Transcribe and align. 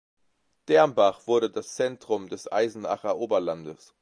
Dermbach 0.67 1.27
wurde 1.27 1.51
das 1.51 1.75
Zentrum 1.75 2.27
des 2.27 2.51
Eisenacher 2.51 3.17
Oberlandes. 3.17 3.93